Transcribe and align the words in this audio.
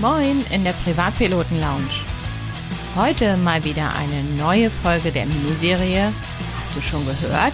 Moin 0.00 0.42
in 0.50 0.64
der 0.64 0.72
Privatpiloten 0.72 1.60
Lounge. 1.60 1.90
Heute 2.96 3.36
mal 3.36 3.62
wieder 3.64 3.94
eine 3.94 4.24
neue 4.38 4.70
Folge 4.70 5.12
der 5.12 5.26
Miniserie. 5.26 6.10
Hast 6.58 6.74
du 6.74 6.80
schon 6.80 7.04
gehört? 7.04 7.52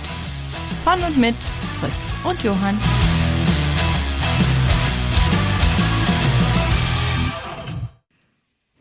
Von 0.85 1.03
und 1.03 1.19
mit 1.19 1.35
Fritz 1.81 1.93
und 2.23 2.41
Johann. 2.45 2.79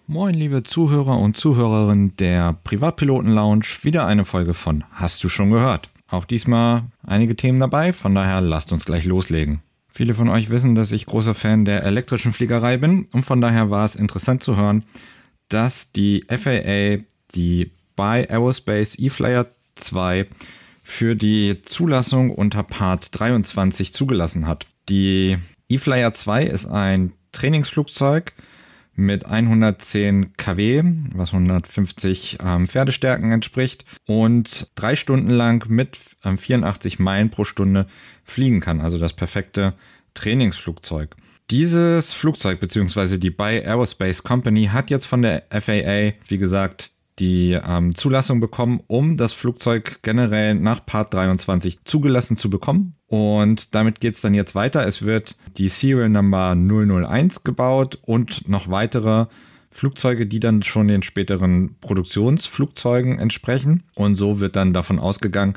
Moin, 0.06 0.36
liebe 0.36 0.62
Zuhörer 0.62 1.18
und 1.18 1.36
Zuhörerinnen 1.36 2.16
der 2.18 2.54
Privatpiloten 2.64 3.34
Lounge. 3.34 3.66
Wieder 3.82 4.06
eine 4.06 4.26
Folge 4.26 4.54
von 4.54 4.84
Hast 4.92 5.24
du 5.24 5.30
schon 5.30 5.50
gehört? 5.50 5.90
Auch 6.08 6.26
diesmal 6.26 6.84
einige 7.02 7.36
Themen 7.36 7.60
dabei, 7.60 7.94
von 7.94 8.14
daher 8.14 8.42
lasst 8.42 8.72
uns 8.72 8.86
gleich 8.86 9.06
loslegen. 9.06 9.65
Viele 9.98 10.14
von 10.14 10.28
euch 10.28 10.50
wissen, 10.50 10.76
dass 10.76 10.92
ich 10.92 11.06
großer 11.06 11.34
Fan 11.34 11.64
der 11.64 11.84
elektrischen 11.84 12.34
Fliegerei 12.34 12.76
bin 12.76 13.06
und 13.14 13.24
von 13.24 13.40
daher 13.40 13.70
war 13.70 13.86
es 13.86 13.96
interessant 13.96 14.44
zu 14.44 14.58
hören, 14.58 14.84
dass 15.48 15.94
die 15.94 16.26
FAA 16.28 17.06
die 17.34 17.72
By 17.96 18.28
Aerospace 18.28 19.00
eFlyer 19.00 19.48
2 19.76 20.28
für 20.84 21.16
die 21.16 21.62
Zulassung 21.64 22.30
unter 22.30 22.64
Part 22.64 23.18
23 23.18 23.94
zugelassen 23.94 24.48
hat. 24.48 24.68
Die 24.90 25.38
eFlyer 25.70 26.12
2 26.12 26.44
ist 26.44 26.66
ein 26.66 27.14
Trainingsflugzeug 27.32 28.34
mit 28.96 29.26
110 29.26 30.38
kW, 30.38 30.84
was 31.14 31.34
150 31.34 32.38
ähm, 32.44 32.68
Pferdestärken 32.68 33.32
entspricht 33.32 33.86
und 34.06 34.72
drei 34.76 34.96
Stunden 34.96 35.30
lang 35.30 35.70
mit 35.70 35.98
ähm, 36.24 36.38
84 36.38 37.00
Meilen 37.00 37.30
pro 37.30 37.44
Stunde 37.44 37.88
fliegen 38.24 38.62
kann. 38.62 38.82
Also 38.82 38.98
das 38.98 39.14
perfekte 39.14 39.74
Trainingsflugzeug. 40.14 41.16
Dieses 41.52 42.14
Flugzeug 42.14 42.60
bzw. 42.60 43.18
die 43.18 43.30
By 43.30 43.62
Aerospace 43.64 44.24
Company 44.24 44.66
hat 44.66 44.90
jetzt 44.90 45.06
von 45.06 45.22
der 45.22 45.44
FAA, 45.52 46.14
wie 46.28 46.38
gesagt, 46.40 46.95
die 47.20 47.54
ähm, 47.54 47.96
Zulassung 47.96 48.40
bekommen, 48.40 48.82
um 48.88 49.18
das 49.18 49.34
Flugzeug 49.34 50.00
generell 50.02 50.56
nach 50.56 50.86
Part 50.86 51.14
23 51.14 51.86
zugelassen 51.86 52.38
zu 52.38 52.50
bekommen. 52.50 52.96
Und 53.08 53.74
damit 53.76 54.00
geht 54.00 54.16
es 54.16 54.22
dann 54.22 54.34
jetzt 54.34 54.56
weiter. 54.56 54.86
Es 54.86 55.04
wird 55.04 55.36
die 55.58 55.70
Serial 55.70 56.10
Number 56.10 56.56
001 56.56 57.44
gebaut 57.44 58.00
und 58.02 58.50
noch 58.50 58.70
weitere 58.70 59.28
Flugzeuge, 59.72 60.26
die 60.26 60.40
dann 60.40 60.64
schon 60.64 60.88
den 60.88 61.04
späteren 61.04 61.76
Produktionsflugzeugen 61.80 63.20
entsprechen. 63.20 63.84
Und 63.94 64.16
so 64.16 64.40
wird 64.40 64.56
dann 64.56 64.74
davon 64.74 65.00
ausgegangen, 65.00 65.54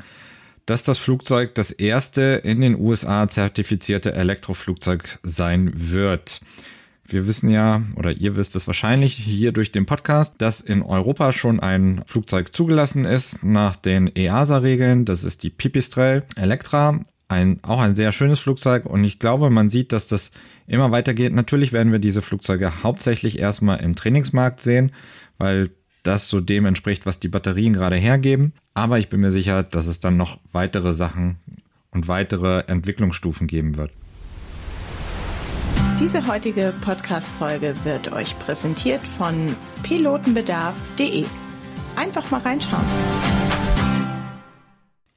dass 0.65 0.83
das 0.83 0.99
Flugzeug 0.99 1.55
das 1.55 1.71
erste 1.71 2.41
in 2.43 2.61
den 2.61 2.79
USA 2.79 3.27
zertifizierte 3.27 4.13
Elektroflugzeug 4.13 5.19
sein 5.23 5.71
wird. 5.73 6.41
Wir 7.11 7.25
wissen 7.25 7.49
ja, 7.49 7.81
oder 7.95 8.11
ihr 8.11 8.35
wisst 8.35 8.55
es 8.55 8.67
wahrscheinlich 8.67 9.15
hier 9.15 9.51
durch 9.51 9.71
den 9.71 9.87
Podcast, 9.87 10.35
dass 10.37 10.61
in 10.61 10.83
Europa 10.83 11.31
schon 11.31 11.59
ein 11.59 12.03
Flugzeug 12.05 12.53
zugelassen 12.53 13.03
ist 13.03 13.43
nach 13.43 13.75
den 13.75 14.15
EASA-Regeln. 14.15 15.05
Das 15.05 15.23
ist 15.23 15.41
die 15.41 15.49
Pipistrel 15.49 16.23
Electra. 16.35 16.99
Ein, 17.27 17.59
auch 17.63 17.79
ein 17.79 17.95
sehr 17.95 18.11
schönes 18.11 18.39
Flugzeug 18.39 18.85
und 18.85 19.03
ich 19.03 19.19
glaube, 19.19 19.49
man 19.49 19.69
sieht, 19.69 19.91
dass 19.91 20.07
das 20.07 20.31
immer 20.67 20.91
weitergeht. 20.91 21.33
Natürlich 21.33 21.73
werden 21.73 21.91
wir 21.91 21.99
diese 21.99 22.21
Flugzeuge 22.21 22.83
hauptsächlich 22.83 23.39
erstmal 23.39 23.81
im 23.81 23.95
Trainingsmarkt 23.95 24.61
sehen, 24.61 24.91
weil 25.37 25.69
das 26.03 26.29
so 26.29 26.41
dem 26.41 26.65
entspricht, 26.65 27.05
was 27.05 27.19
die 27.19 27.27
Batterien 27.27 27.73
gerade 27.73 27.97
hergeben. 27.97 28.53
Aber 28.73 28.99
ich 28.99 29.09
bin 29.09 29.19
mir 29.19 29.31
sicher, 29.31 29.63
dass 29.63 29.87
es 29.87 29.99
dann 29.99 30.17
noch 30.17 30.39
weitere 30.51 30.93
Sachen 30.93 31.37
und 31.91 32.07
weitere 32.07 32.61
Entwicklungsstufen 32.67 33.47
geben 33.47 33.77
wird. 33.77 33.91
Diese 35.99 36.25
heutige 36.27 36.73
Podcast-Folge 36.79 37.75
wird 37.83 38.13
euch 38.13 38.39
präsentiert 38.39 39.05
von 39.05 39.53
pilotenbedarf.de. 39.83 41.25
Einfach 41.97 42.31
mal 42.31 42.39
reinschauen. 42.39 42.85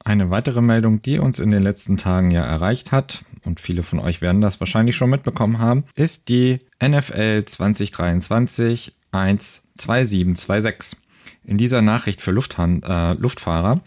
Eine 0.03 0.29
weitere 0.29 0.59
Meldung, 0.59 1.01
die 1.01 1.19
uns 1.19 1.39
in 1.39 1.51
den 1.51 1.63
letzten 1.63 1.95
Tagen 1.95 2.31
ja 2.31 2.43
erreicht 2.43 2.91
hat, 2.91 3.23
und 3.45 3.61
viele 3.61 3.81
von 3.81 3.99
euch 3.99 4.19
werden 4.19 4.41
das 4.41 4.59
wahrscheinlich 4.59 4.97
schon 4.97 5.09
mitbekommen 5.09 5.59
haben, 5.59 5.85
ist 5.95 6.27
die 6.27 6.59
NFL 6.85 7.45
2023 7.45 8.93
12726. 9.13 10.99
In 11.45 11.57
dieser 11.57 11.81
Nachricht 11.81 12.19
für 12.19 12.31
Lufthand, 12.31 12.83
äh, 12.85 13.13
Luftfahrer 13.13 13.79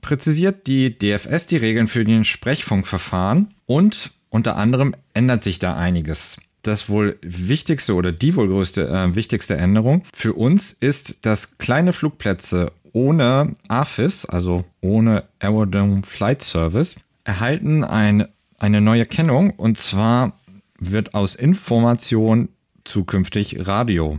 präzisiert 0.00 0.66
die 0.66 0.96
DFS 0.96 1.46
die 1.46 1.58
Regeln 1.58 1.88
für 1.88 2.06
den 2.06 2.24
Sprechfunkverfahren 2.24 3.52
und 3.66 4.12
unter 4.32 4.56
anderem 4.56 4.94
ändert 5.12 5.44
sich 5.44 5.58
da 5.58 5.76
einiges. 5.76 6.38
Das 6.62 6.88
wohl 6.88 7.18
wichtigste 7.22 7.94
oder 7.94 8.12
die 8.12 8.34
wohl 8.34 8.48
größte 8.48 8.88
äh, 8.88 9.14
wichtigste 9.14 9.56
Änderung 9.56 10.04
für 10.14 10.32
uns 10.32 10.72
ist, 10.72 11.26
dass 11.26 11.58
kleine 11.58 11.92
Flugplätze 11.92 12.72
ohne 12.92 13.56
AFIS, 13.68 14.24
also 14.24 14.64
ohne 14.80 15.24
Aerodrome 15.38 16.02
Flight 16.04 16.42
Service, 16.42 16.96
erhalten 17.24 17.84
ein, 17.84 18.26
eine 18.58 18.80
neue 18.80 19.06
Kennung 19.06 19.50
und 19.50 19.78
zwar 19.78 20.38
wird 20.78 21.14
aus 21.14 21.34
Information 21.34 22.48
zukünftig 22.84 23.66
Radio. 23.66 24.18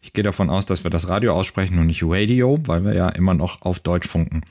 Ich 0.00 0.12
gehe 0.12 0.24
davon 0.24 0.50
aus, 0.50 0.66
dass 0.66 0.82
wir 0.82 0.90
das 0.90 1.08
Radio 1.08 1.34
aussprechen 1.34 1.78
und 1.78 1.86
nicht 1.86 2.02
Radio, 2.04 2.58
weil 2.66 2.84
wir 2.84 2.94
ja 2.94 3.08
immer 3.10 3.34
noch 3.34 3.62
auf 3.62 3.80
Deutsch 3.80 4.08
funken. 4.08 4.42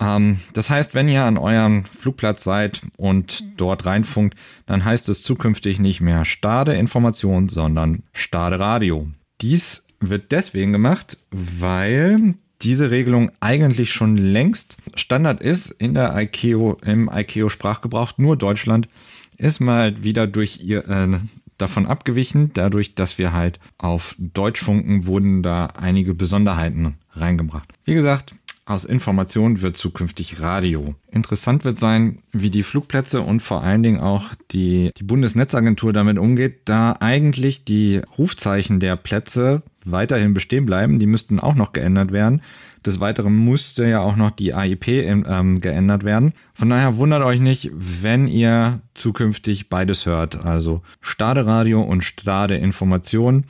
Ähm, 0.00 0.40
das 0.52 0.70
heißt, 0.70 0.94
wenn 0.94 1.08
ihr 1.08 1.24
an 1.24 1.38
eurem 1.38 1.84
Flugplatz 1.84 2.44
seid 2.44 2.82
und 2.96 3.44
dort 3.56 3.86
reinfunkt, 3.86 4.38
dann 4.66 4.84
heißt 4.84 5.08
es 5.08 5.22
zukünftig 5.22 5.78
nicht 5.78 6.00
mehr 6.00 6.24
Stade 6.24 6.74
Information, 6.74 7.48
sondern 7.48 8.02
Stade 8.12 8.58
Radio. 8.58 9.08
Dies 9.40 9.84
wird 10.00 10.32
deswegen 10.32 10.72
gemacht, 10.72 11.18
weil 11.30 12.34
diese 12.62 12.90
Regelung 12.90 13.30
eigentlich 13.40 13.92
schon 13.92 14.16
längst 14.16 14.76
Standard 14.94 15.40
ist 15.40 15.70
in 15.70 15.94
der 15.94 16.16
ICAO, 16.16 16.78
im 16.84 17.08
ICAO-Sprachgebrauch. 17.12 18.12
Nur 18.16 18.36
Deutschland 18.36 18.88
ist 19.36 19.60
mal 19.60 20.02
wieder 20.02 20.26
durch 20.26 20.60
ihr, 20.62 20.88
äh, 20.88 21.18
davon 21.56 21.86
abgewichen. 21.86 22.52
Dadurch, 22.54 22.94
dass 22.94 23.18
wir 23.18 23.32
halt 23.32 23.60
auf 23.78 24.16
Deutsch 24.18 24.60
funken, 24.60 25.06
wurden 25.06 25.42
da 25.42 25.66
einige 25.66 26.14
Besonderheiten 26.14 26.94
reingebracht. 27.12 27.68
Wie 27.84 27.94
gesagt, 27.94 28.34
aus 28.68 28.84
Information 28.84 29.62
wird 29.62 29.76
zukünftig 29.76 30.40
Radio. 30.40 30.94
Interessant 31.10 31.64
wird 31.64 31.78
sein, 31.78 32.18
wie 32.32 32.50
die 32.50 32.62
Flugplätze 32.62 33.22
und 33.22 33.40
vor 33.40 33.62
allen 33.62 33.82
Dingen 33.82 34.00
auch 34.00 34.34
die, 34.50 34.90
die 34.96 35.04
Bundesnetzagentur 35.04 35.92
damit 35.92 36.18
umgeht, 36.18 36.62
da 36.66 36.96
eigentlich 37.00 37.64
die 37.64 38.02
Rufzeichen 38.18 38.78
der 38.80 38.96
Plätze 38.96 39.62
weiterhin 39.84 40.34
bestehen 40.34 40.66
bleiben. 40.66 40.98
Die 40.98 41.06
müssten 41.06 41.40
auch 41.40 41.54
noch 41.54 41.72
geändert 41.72 42.12
werden. 42.12 42.42
Des 42.84 43.00
Weiteren 43.00 43.34
musste 43.34 43.86
ja 43.88 44.00
auch 44.00 44.16
noch 44.16 44.30
die 44.30 44.54
AIP 44.54 44.88
ähm, 44.88 45.60
geändert 45.60 46.04
werden. 46.04 46.32
Von 46.52 46.70
daher 46.70 46.96
wundert 46.96 47.24
euch 47.24 47.40
nicht, 47.40 47.70
wenn 47.74 48.26
ihr 48.26 48.80
zukünftig 48.94 49.68
beides 49.68 50.06
hört. 50.06 50.44
Also 50.44 50.82
Stade 51.00 51.46
Radio 51.46 51.82
und 51.82 52.04
Stade 52.04 52.56
Information, 52.56 53.46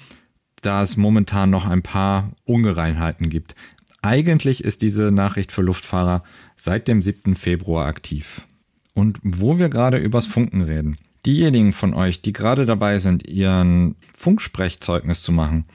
da 0.62 0.82
es 0.82 0.96
momentan 0.96 1.50
noch 1.50 1.66
ein 1.66 1.82
paar 1.82 2.30
Ungereinheiten 2.44 3.28
gibt. 3.28 3.54
Eigentlich 4.02 4.64
ist 4.64 4.82
diese 4.82 5.10
Nachricht 5.10 5.52
für 5.52 5.62
Luftfahrer 5.62 6.22
seit 6.56 6.88
dem 6.88 7.02
7. 7.02 7.34
Februar 7.34 7.86
aktiv. 7.86 8.46
Und 8.94 9.18
wo 9.22 9.58
wir 9.58 9.68
gerade 9.68 9.98
übers 9.98 10.26
Funken 10.26 10.62
reden. 10.62 10.98
Diejenigen 11.26 11.72
von 11.72 11.94
euch, 11.94 12.22
die 12.22 12.32
gerade 12.32 12.64
dabei 12.64 13.00
sind, 13.00 13.26
ihren 13.26 13.96
Funksprechzeugnis 14.16 15.22
zu 15.22 15.32
machen, 15.32 15.66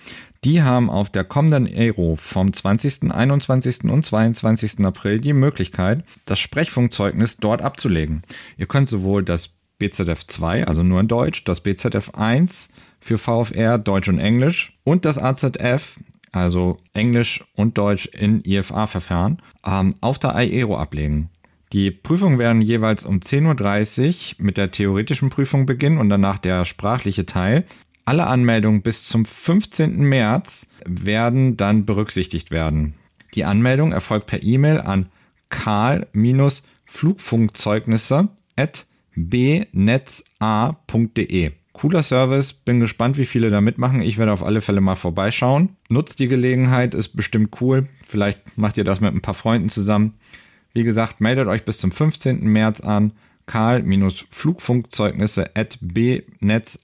die 0.44 0.62
haben 0.62 0.90
auf 0.90 1.10
der 1.10 1.24
kommenden 1.24 1.68
Aero 1.68 2.18
vom 2.18 2.52
20., 2.52 3.12
21. 3.12 3.86
und 3.86 4.06
22. 4.06 4.86
April 4.86 5.20
die 5.20 5.34
Möglichkeit, 5.34 6.04
das 6.26 6.40
Sprechfunkzeugnis 6.40 7.38
dort 7.38 7.62
abzulegen. 7.62 8.24
Ihr 8.58 8.66
könnt 8.66 8.90
sowohl 8.90 9.24
das 9.24 9.52
BZF 9.80 10.28
2, 10.28 10.68
also 10.68 10.84
nur 10.84 11.00
in 11.00 11.08
Deutsch, 11.08 11.44
das 11.46 11.62
BZF 11.62 12.12
1 12.14 12.70
für 13.00 13.18
VFR 13.18 13.78
Deutsch 13.78 14.10
und 14.10 14.20
Englisch 14.20 14.78
und 14.84 15.06
das 15.06 15.18
AZF, 15.18 16.00
also 16.34 16.80
Englisch 16.94 17.46
und 17.56 17.78
Deutsch 17.78 18.08
in 18.08 18.44
IFA-Verfahren, 18.44 19.42
ähm, 19.66 19.96
auf 20.02 20.20
der 20.20 20.36
IERO 20.36 20.76
ablegen. 20.78 21.30
Die 21.72 21.92
Prüfungen 21.92 22.40
werden 22.40 22.62
jeweils 22.62 23.06
um 23.06 23.20
10.30 23.20 24.40
Uhr 24.40 24.46
mit 24.46 24.58
der 24.58 24.72
theoretischen 24.72 25.30
Prüfung 25.30 25.66
beginnen 25.66 25.98
und 25.98 26.10
danach 26.10 26.38
der 26.38 26.66
sprachliche 26.66 27.26
Teil. 27.26 27.64
Alle 28.06 28.28
Anmeldungen 28.28 28.82
bis 28.82 29.08
zum 29.08 29.24
15. 29.26 29.96
März 29.98 30.70
werden 30.86 31.56
dann 31.56 31.86
berücksichtigt 31.86 32.52
werden. 32.52 32.96
Die 33.34 33.46
Anmeldung 33.46 33.94
erfolgt 33.94 34.28
per 34.28 34.44
E-Mail 34.44 34.82
an 34.82 35.08
karl-flugfunkzeugnisse 35.50 38.28
at 38.56 38.86
bnetza.de. 39.16 41.52
Cooler 41.74 42.04
Service, 42.04 42.54
bin 42.54 42.80
gespannt, 42.80 43.18
wie 43.18 43.26
viele 43.26 43.50
da 43.50 43.60
mitmachen. 43.60 44.02
Ich 44.02 44.20
werde 44.20 44.32
auf 44.32 44.44
alle 44.44 44.62
Fälle 44.62 44.80
mal 44.80 44.96
vorbeischauen. 44.96 45.76
Nutzt 45.90 46.20
die 46.20 46.28
Gelegenheit, 46.28 46.94
ist 46.94 47.10
bestimmt 47.10 47.60
cool. 47.62 47.90
Vielleicht 48.06 48.58
macht 48.58 48.78
ihr 48.78 48.84
das 48.84 49.02
mit 49.02 49.14
ein 49.14 49.22
paar 49.22 49.34
Freunden 49.34 49.70
zusammen. 49.70 50.14
Wie 50.74 50.84
gesagt, 50.84 51.20
meldet 51.20 51.48
euch 51.48 51.66
bis 51.66 51.80
zum 51.80 51.92
15. 51.92 52.44
März 52.44 52.82
an. 52.82 53.14
karl-flugfunkzeugnisse 53.48 55.56
at 55.56 55.80
bnetza.de. 55.82 56.78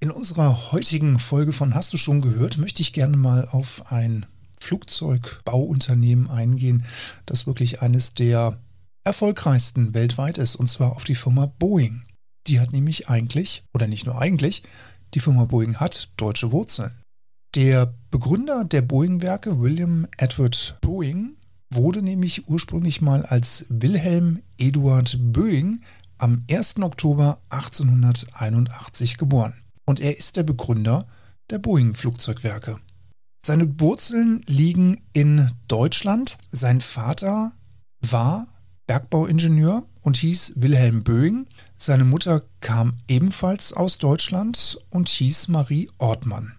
In 0.00 0.10
unserer 0.10 0.72
heutigen 0.72 1.18
Folge 1.18 1.52
von 1.52 1.74
Hast 1.74 1.92
du 1.92 1.96
schon 1.96 2.22
gehört, 2.22 2.56
möchte 2.56 2.82
ich 2.82 2.92
gerne 2.92 3.16
mal 3.16 3.48
auf 3.50 3.92
ein 3.92 4.26
Flugzeugbauunternehmen 4.58 6.30
eingehen, 6.30 6.84
das 7.26 7.46
wirklich 7.46 7.82
eines 7.82 8.14
der 8.14 8.58
erfolgreichsten 9.04 9.94
weltweit 9.94 10.38
ist, 10.38 10.56
und 10.56 10.68
zwar 10.68 10.92
auf 10.92 11.04
die 11.04 11.14
Firma 11.14 11.46
Boeing. 11.46 12.02
Die 12.46 12.60
hat 12.60 12.72
nämlich 12.72 13.08
eigentlich, 13.08 13.64
oder 13.74 13.86
nicht 13.86 14.06
nur 14.06 14.20
eigentlich, 14.20 14.62
die 15.14 15.20
Firma 15.20 15.44
Boeing 15.44 15.76
hat 15.76 16.10
deutsche 16.16 16.52
Wurzeln. 16.52 16.92
Der 17.54 17.94
Begründer 18.10 18.64
der 18.64 18.82
Boeing-Werke, 18.82 19.60
William 19.60 20.06
Edward 20.16 20.78
Boeing, 20.80 21.36
wurde 21.70 22.02
nämlich 22.02 22.48
ursprünglich 22.48 23.00
mal 23.00 23.24
als 23.24 23.66
Wilhelm 23.68 24.40
Eduard 24.58 25.18
Boeing 25.20 25.80
am 26.18 26.44
1. 26.50 26.78
Oktober 26.80 27.40
1881 27.50 29.18
geboren 29.18 29.54
und 29.86 30.00
er 30.00 30.16
ist 30.16 30.36
der 30.36 30.44
Begründer 30.44 31.06
der 31.50 31.58
Boeing-Flugzeugwerke. 31.58 32.78
Seine 33.44 33.80
Wurzeln 33.80 34.42
liegen 34.46 35.02
in 35.12 35.50
Deutschland. 35.66 36.38
Sein 36.50 36.80
Vater 36.80 37.52
war 38.00 38.46
Bergbauingenieur 38.86 39.84
und 40.02 40.16
hieß 40.16 40.54
Wilhelm 40.56 41.02
Boeing. 41.02 41.48
Seine 41.84 42.04
Mutter 42.04 42.42
kam 42.60 42.98
ebenfalls 43.08 43.72
aus 43.72 43.98
Deutschland 43.98 44.78
und 44.90 45.08
hieß 45.08 45.48
Marie 45.48 45.90
Ortmann. 45.98 46.54